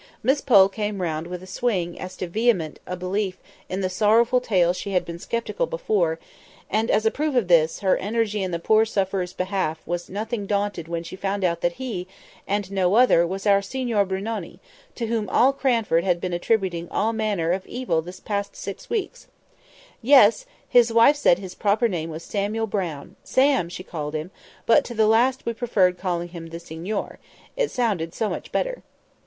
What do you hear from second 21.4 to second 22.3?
proper name was